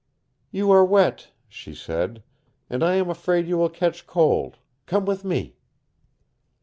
"You 0.49 0.71
are 0.71 0.83
wet," 0.83 1.29
she 1.47 1.75
said. 1.75 2.23
"And 2.71 2.83
I 2.83 2.95
am 2.95 3.07
afraid 3.07 3.47
you 3.47 3.59
will 3.59 3.69
catch 3.69 4.07
cold. 4.07 4.57
Come 4.87 5.05
with 5.05 5.23
me!" 5.23 5.57